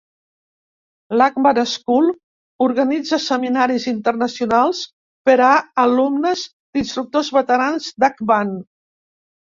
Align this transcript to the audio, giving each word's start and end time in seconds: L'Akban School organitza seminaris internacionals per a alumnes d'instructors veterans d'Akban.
L'Akban 1.21 1.59
School 1.71 2.07
organitza 2.69 3.19
seminaris 3.25 3.85
internacionals 3.91 4.81
per 5.31 5.37
a 5.49 5.53
alumnes 5.85 6.47
d'instructors 6.75 7.31
veterans 7.41 7.93
d'Akban. 8.03 8.57